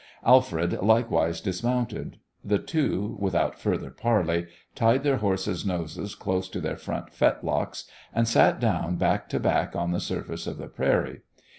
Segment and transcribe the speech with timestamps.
[0.25, 2.17] Alfred likewise dismounted.
[2.43, 8.27] The two, without further parley, tied their horses' noses close to their front fetlocks, and
[8.27, 11.19] sat down back to back on the surface of the prairie.